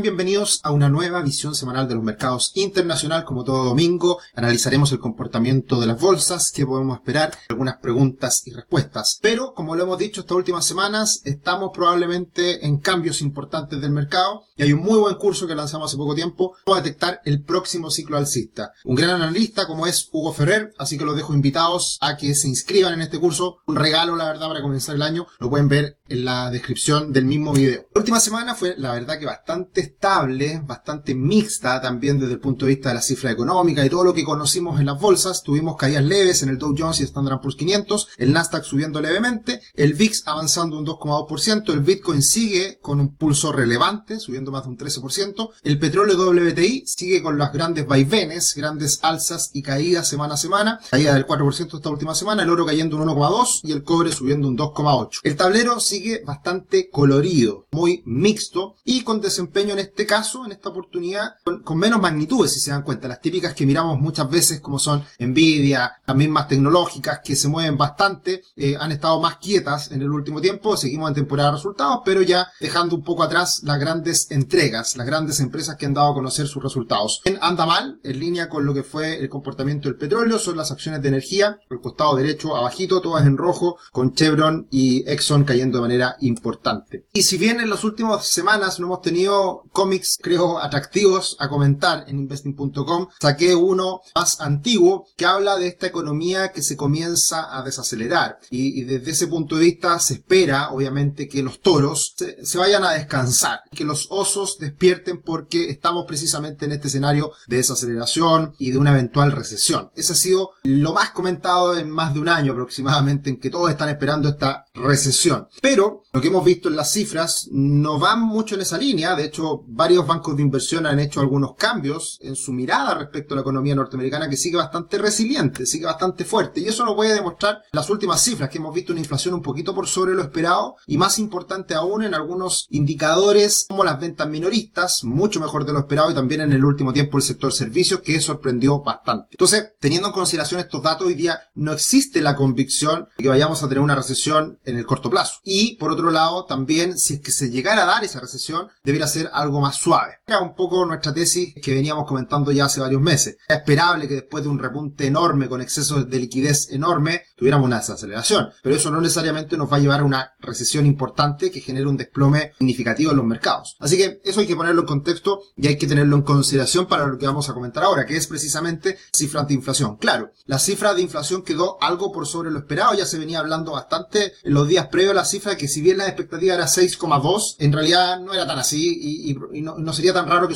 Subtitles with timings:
[0.00, 3.24] Bienvenidos a una nueva visión semanal de los mercados internacional.
[3.24, 8.52] Como todo domingo, analizaremos el comportamiento de las bolsas, qué podemos esperar, algunas preguntas y
[8.52, 9.18] respuestas.
[9.20, 14.44] Pero, como lo hemos dicho estas últimas semanas, estamos probablemente en cambios importantes del mercado
[14.56, 17.90] y hay un muy buen curso que lanzamos hace poco tiempo para detectar el próximo
[17.90, 18.72] ciclo alcista.
[18.84, 22.48] Un gran analista como es Hugo Ferrer, así que los dejo invitados a que se
[22.48, 23.58] inscriban en este curso.
[23.66, 25.26] Un regalo, la verdad, para comenzar el año.
[25.38, 27.86] Lo pueden ver en la descripción del mismo video.
[27.94, 32.66] La última semana fue, la verdad, que bastante estable, bastante mixta también desde el punto
[32.66, 35.42] de vista de la cifra económica y todo lo que conocimos en las bolsas.
[35.42, 39.60] Tuvimos caídas leves en el Dow Jones y Standard Poor's 500, el Nasdaq subiendo levemente,
[39.74, 44.70] el VIX avanzando un 2,2%, el Bitcoin sigue con un pulso relevante, subiendo más de
[44.70, 50.34] un 13%, el petróleo WTI sigue con las grandes vaivenes, grandes alzas y caídas semana
[50.34, 53.82] a semana, caída del 4% esta última semana, el oro cayendo un 1,2% y el
[53.82, 55.20] cobre subiendo un 2,8%.
[55.22, 60.68] El tablero sigue bastante colorido, muy mixto y con desempeño en este caso, en esta
[60.68, 63.08] oportunidad, con, menos magnitudes, si se dan cuenta.
[63.08, 67.76] Las típicas que miramos muchas veces, como son Nvidia, las mismas tecnológicas que se mueven
[67.76, 70.76] bastante, eh, han estado más quietas en el último tiempo.
[70.76, 75.06] Seguimos en temporada de resultados, pero ya dejando un poco atrás las grandes entregas, las
[75.06, 77.22] grandes empresas que han dado a conocer sus resultados.
[77.40, 81.02] Anda mal, en línea con lo que fue el comportamiento del petróleo, son las acciones
[81.02, 85.82] de energía, el costado derecho abajito, todas en rojo, con Chevron y Exxon cayendo de
[85.82, 87.06] manera importante.
[87.12, 92.04] Y si bien en las últimas semanas no hemos tenido cómics, creo, atractivos a comentar
[92.08, 97.62] en investing.com, saqué uno más antiguo que habla de esta economía que se comienza a
[97.62, 98.38] desacelerar.
[98.50, 102.84] Y, desde ese punto de vista se espera, obviamente, que los toros se, se vayan
[102.84, 108.70] a descansar, que los osos despierten porque estamos precisamente en este escenario de desaceleración y
[108.70, 109.90] de una eventual recesión.
[109.94, 113.70] Ese ha sido lo más comentado en más de un año aproximadamente en que todos
[113.70, 115.48] están esperando esta recesión.
[115.60, 119.14] Pero lo que hemos visto en las cifras no van mucho en esa línea.
[119.14, 123.36] De hecho, varios bancos de inversión han hecho algunos cambios en su mirada respecto a
[123.36, 126.60] la economía norteamericana que sigue bastante resiliente, sigue bastante fuerte.
[126.60, 129.74] Y eso lo puede demostrar las últimas cifras, que hemos visto una inflación un poquito
[129.74, 135.04] por sobre lo esperado y más importante aún en algunos indicadores como las ventas minoristas,
[135.04, 138.20] mucho mejor de lo esperado y también en el último tiempo el sector servicios que
[138.20, 139.28] sorprendió bastante.
[139.32, 143.62] Entonces, teniendo en consideración estos datos, hoy día no existe la convicción de que vayamos
[143.62, 145.40] a tener una recesión en el corto plazo.
[145.44, 149.06] Y por otro lado, también si es que se llegara a dar esa recesión, debería
[149.06, 150.18] ser algo más suave.
[150.26, 153.36] Era un poco nuestra tesis que veníamos comentando ya hace varios meses.
[153.48, 157.78] Es esperable que después de un repunte enorme con exceso de liquidez enorme, tuviéramos una
[157.78, 158.50] desaceleración.
[158.62, 161.96] Pero eso no necesariamente nos va a llevar a una recesión importante que genere un
[161.96, 163.76] desplome significativo en los mercados.
[163.80, 167.06] Así que eso hay que ponerlo en contexto y hay que tenerlo en consideración para
[167.06, 169.96] lo que vamos a comentar ahora, que es precisamente cifras de inflación.
[169.96, 173.72] Claro, la cifra de inflación quedó algo por sobre lo esperado, ya se venía hablando
[173.72, 177.56] bastante en los días previos a la cifra que si bien la expectativa era 6,2,
[177.58, 179.21] en realidad no era tan así
[179.62, 180.54] no, sería tan raro que,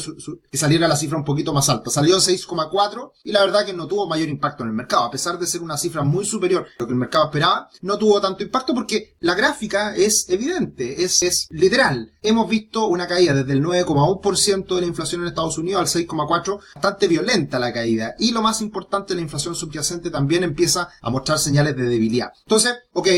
[0.50, 1.90] que, saliera la cifra un poquito más alta.
[1.90, 5.38] Salió 6,4 y la verdad que no tuvo mayor impacto en el mercado, a pesar
[5.38, 8.42] de ser una cifra muy superior a lo que el mercado esperaba, no tuvo tanto
[8.42, 12.12] impacto porque la gráfica es evidente, es, es literal.
[12.22, 16.60] Hemos visto una caída desde el 9,1% de la inflación en Estados Unidos al 6,4%,
[16.74, 18.14] bastante violenta la caída.
[18.18, 22.32] Y lo más importante, la inflación subyacente también empieza a mostrar señales de debilidad.
[22.44, 23.08] Entonces, ok,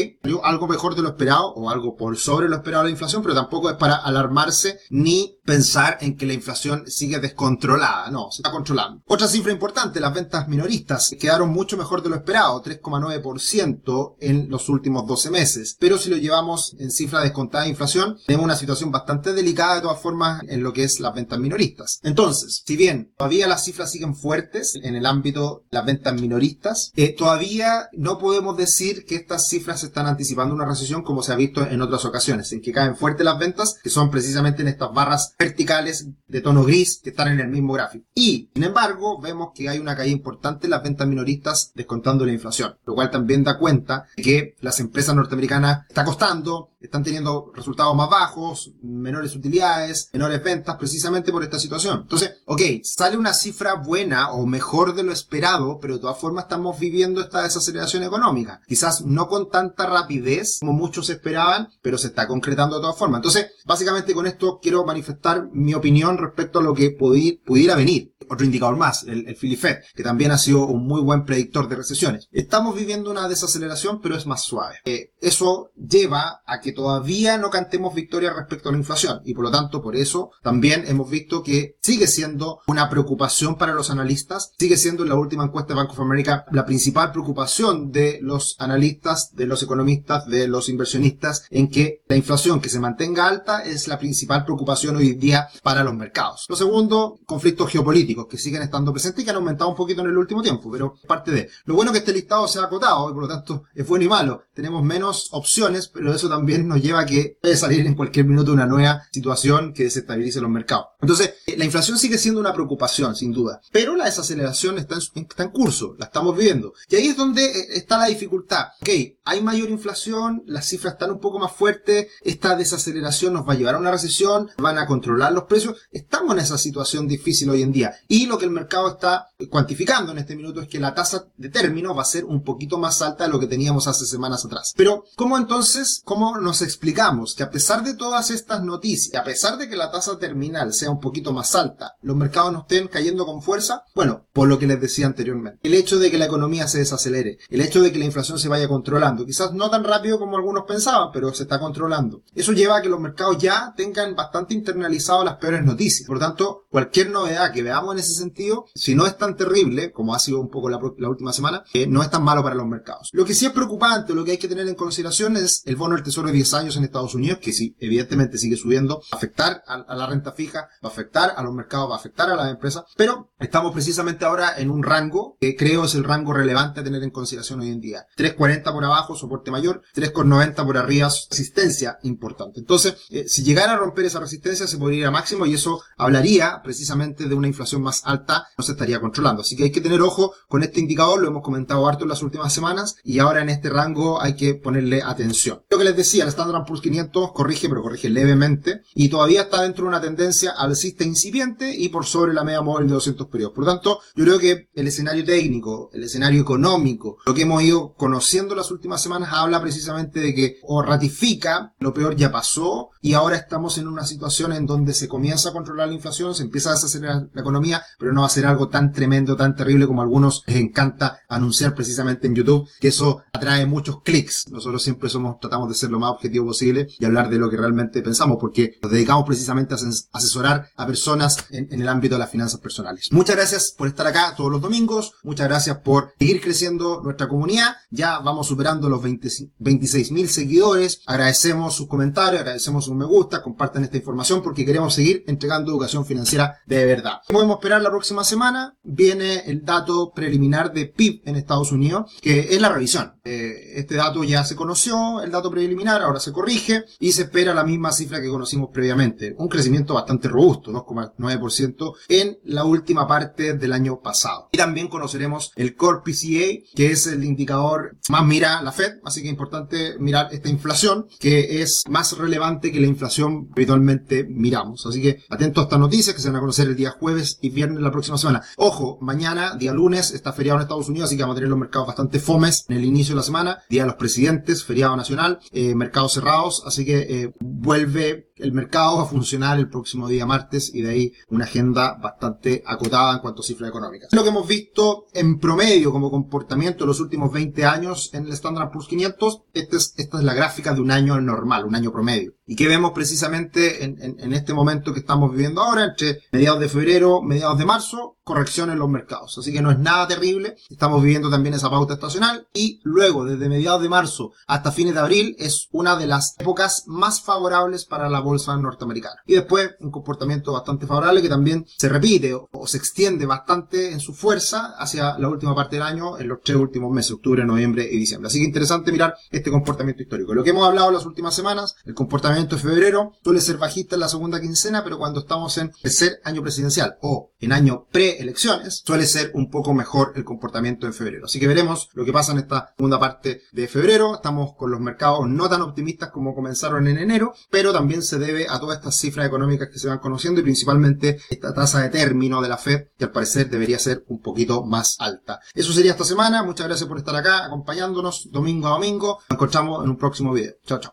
[0.43, 3.35] algo mejor de lo esperado o algo por sobre lo esperado de la inflación, pero
[3.35, 8.11] tampoco es para alarmarse ni pensar en que la inflación sigue descontrolada.
[8.11, 9.01] No, se está controlando.
[9.07, 14.69] Otra cifra importante, las ventas minoristas quedaron mucho mejor de lo esperado, 3,9% en los
[14.69, 15.75] últimos 12 meses.
[15.81, 19.81] Pero si lo llevamos en cifra descontada de inflación, tenemos una situación bastante delicada de
[19.81, 21.99] todas formas en lo que es las ventas minoristas.
[22.03, 26.93] Entonces, si bien todavía las cifras siguen fuertes en el ámbito de las ventas minoristas,
[26.95, 31.37] eh, todavía no podemos decir que estas cifras están anticipando una recesión como se ha
[31.37, 34.93] visto en otras ocasiones, en que caen fuertes las ventas, que son precisamente en estas
[34.93, 38.05] barras verticales de tono gris que están en el mismo gráfico.
[38.13, 42.33] Y, sin embargo, vemos que hay una caída importante en las ventas minoristas descontando la
[42.33, 47.53] inflación, lo cual también da cuenta de que las empresas norteamericanas está costando, están teniendo
[47.55, 52.01] resultados más bajos, menores utilidades, menores ventas, precisamente por esta situación.
[52.03, 56.45] Entonces, ok, sale una cifra buena o mejor de lo esperado, pero de todas formas
[56.45, 58.61] estamos viviendo esta desaceleración económica.
[58.67, 63.19] Quizás no con tanta rapidez como muchos esperaban, pero se está concretando de todas formas.
[63.19, 68.45] Entonces, básicamente con esto quiero manifestar mi opinión respecto a lo que pudiera venir otro
[68.45, 71.77] indicador más, el, el Philly Fed, que también ha sido un muy buen predictor de
[71.77, 72.29] recesiones.
[72.31, 74.77] Estamos viviendo una desaceleración, pero es más suave.
[74.85, 79.45] Eh, eso lleva a que todavía no cantemos victoria respecto a la inflación y por
[79.45, 84.53] lo tanto por eso también hemos visto que sigue siendo una preocupación para los analistas,
[84.59, 88.57] sigue siendo en la última encuesta de Bank of America la principal preocupación de los
[88.59, 93.63] analistas, de los economistas, de los inversionistas, en que la inflación que se mantenga alta
[93.63, 96.47] es la principal preocupación hoy día para los mercados.
[96.49, 100.09] Lo segundo, conflictos geopolíticos que siguen estando presentes y que han aumentado un poquito en
[100.09, 101.49] el último tiempo, pero parte de.
[101.65, 104.09] Lo bueno que este listado se ha acotado y por lo tanto es bueno y
[104.09, 104.43] malo.
[104.55, 108.53] Tenemos menos opciones, pero eso también nos lleva a que puede salir en cualquier minuto
[108.53, 110.87] una nueva situación que desestabilice los mercados.
[111.01, 115.95] Entonces, la inflación sigue siendo una preocupación, sin duda, pero la desaceleración está en, curso,
[115.99, 116.73] la estamos viviendo.
[116.89, 118.69] Y ahí es donde eh, está la dificultad.
[118.81, 118.89] Ok,
[119.25, 123.57] hay mayor inflación, las cifras están un poco más fuertes, esta desaceleración nos va a
[123.57, 125.77] llevar a una recesión, van a controlar los precios.
[125.91, 127.95] Estamos en esa situación difícil hoy en día.
[128.09, 131.49] Y lo que el mercado está cuantificando en este minuto es que la tasa de
[131.49, 134.73] término va a ser un poquito más alta de lo que teníamos hace semanas atrás.
[134.77, 139.59] Pero, ¿cómo entonces, cómo nos explicamos que a pesar de todas estas noticias, a pesar
[139.59, 143.27] de que la tasa terminal sea un poquito más alta, los mercados no estén cayendo
[143.27, 143.83] con fuerza?
[143.95, 145.61] Bueno, por lo que les decía anteriormente.
[145.63, 148.49] El hecho de que la economía se desacelere, el hecho de que la inflación se
[148.49, 152.23] vaya controlando, quizás no tan rápido como algunos pensaban, pero se está controlando.
[152.35, 156.07] Eso lleva a que los mercados ya tengan bastante internalizado las peores noticias.
[156.07, 160.15] Por tanto, cualquier novedad que veamos en ese sentido, si no es tan terrible, como
[160.15, 163.11] ha sido un poco la, última semana, eh, no es tan malo para los mercados.
[163.13, 165.95] Lo que sí es preocupante, lo que hay que tener en consideración es el bono
[165.95, 169.17] del tesoro de 10 años en Estados Unidos, que sí, evidentemente sigue subiendo, va a
[169.17, 172.37] afectar a, la renta fija, va a afectar a los mercados, va a afectar a
[172.37, 176.79] las empresas, pero estamos precisamente ahora en un rango que creo es el rango relevante
[176.79, 178.07] a tener en consideración hoy en día.
[178.17, 182.61] 3.40 por abajo, soporte mayor, 3.90 por arriba, resistencia importante.
[182.61, 185.83] Entonces, eh, si llegara a romper esa resistencia, se podría ir a máximo y eso
[185.97, 189.43] hablaría precisamente de una inflación más alta, no se estaría controlando.
[189.43, 192.23] Así que hay que tener ojo con este indicador, lo hemos comentado harto en las
[192.23, 195.63] últimas semanas y ahora en este rango hay que ponerle atención.
[195.69, 199.63] Lo que les decía, el Standard Poor's 500 corrige, pero corrige levemente y todavía está
[199.63, 203.55] dentro de una tendencia alcista incipiente y por sobre la media móvil de 200 periodos.
[203.55, 207.63] Por lo tanto, yo creo que el escenario técnico, el escenario económico, lo que hemos
[207.63, 212.91] ido conociendo las últimas semanas habla precisamente de que o ratifica lo peor ya pasó
[213.01, 216.43] y ahora estamos en una situación en donde se comienza a controlar la inflación, se
[216.43, 219.87] empieza a desacelerar la economía, pero no va a ser algo tan tremendo, tan terrible
[219.87, 224.47] como a algunos les encanta anunciar precisamente en YouTube, que eso atrae muchos clics.
[224.51, 227.57] Nosotros siempre somos, tratamos de ser lo más objetivo posible y hablar de lo que
[227.57, 229.79] realmente pensamos, porque nos dedicamos precisamente a
[230.13, 233.09] asesorar a personas en, el ámbito de las finanzas personales.
[233.11, 237.77] Muchas gracias por estar acá todos los domingos, muchas gracias por seguir creciendo nuestra comunidad,
[237.91, 243.85] ya vamos superando los 26 mil seguidores, agradecemos sus comentarios, agradecemos sus me gusta, compartan
[243.85, 247.21] esta información porque queremos seguir entregando educación financiera de verdad.
[247.29, 252.49] Podemos esperar la próxima semana, viene el dato preliminar de PIB en Estados Unidos, que
[252.51, 253.15] es la revisión.
[253.25, 257.55] Eh, este dato ya se conoció, el dato preliminar, ahora se corrige y se espera
[257.55, 259.35] la misma cifra que conocimos previamente.
[259.39, 264.49] Un crecimiento bastante robusto, 2,9% en la última parte del año pasado.
[264.53, 269.21] Y también conoceremos el Core PCA, que es el indicador más mira la Fed, así
[269.21, 274.87] que es importante mirar esta inflación, que es más relevante que la inflación habitualmente miramos.
[274.87, 277.51] Así que atentos a estas noticias que se van a conocer el día jueves y
[277.51, 278.43] viernes la próxima semana.
[278.57, 281.59] Ojo, mañana, día lunes, está feriado en Estados Unidos, así que vamos a tener los
[281.59, 283.59] mercados bastante fomes en el inicio de la semana.
[283.69, 285.75] Día de los presidentes, feriado nacional, eh,
[286.07, 290.83] cerrados, así que eh, vuelve el mercado va a funcionar el próximo día martes y
[290.83, 294.09] de ahí una agenda bastante acotada en cuanto a cifras económicas.
[294.13, 298.33] Lo que hemos visto en promedio como comportamiento en los últimos 20 años en el
[298.33, 301.93] Standard Poor's 500, esta es, esta es la gráfica de un año normal, un año
[301.93, 302.35] promedio.
[302.47, 306.69] Y que vemos precisamente en, en, este momento que estamos viviendo ahora, entre mediados de
[306.69, 309.37] febrero, mediados de marzo, corrección en los mercados.
[309.39, 310.57] Así que no es nada terrible.
[310.69, 315.01] Estamos viviendo también esa pauta estacional y luego desde mediados de marzo hasta fines de
[315.01, 319.17] abril es una de las épocas más favorables para la bolsa norteamericana.
[319.27, 324.01] Y después un comportamiento bastante favorable que también se repite o, se extiende bastante en
[324.01, 327.89] su fuerza hacia la última parte del año en los tres últimos meses, octubre, noviembre
[327.91, 328.29] y diciembre.
[328.29, 330.35] Así que interesante mirar este comportamiento histórico.
[330.35, 334.01] Lo que hemos hablado las últimas semanas, el comportamiento de febrero suele ser bajista en
[334.01, 339.07] la segunda quincena, pero cuando estamos en tercer año presidencial o en año pre-elecciones, suele
[339.07, 341.27] ser un poco mejor el comportamiento en febrero.
[341.27, 344.15] Así que veremos lo que pasa en esta segunda parte de febrero.
[344.15, 348.47] Estamos con los mercados no tan optimistas como comenzaron en enero, pero también se debe
[348.49, 352.43] a todas estas cifras económicas que se van conociendo y principalmente esta tasa de término
[352.43, 355.41] de la Fed que al parecer debería ser un poquito más alta.
[355.55, 356.43] Eso sería esta semana.
[356.43, 359.19] Muchas gracias por estar acá acompañándonos domingo a domingo.
[359.29, 360.55] Nos encontramos en un próximo video.
[360.67, 360.87] Chao, chao.